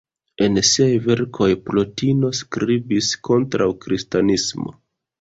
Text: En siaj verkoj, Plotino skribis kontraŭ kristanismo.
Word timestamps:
En 0.45 0.55
siaj 0.69 0.87
verkoj, 1.03 1.51
Plotino 1.69 2.33
skribis 2.41 3.13
kontraŭ 3.31 3.71
kristanismo. 3.87 4.79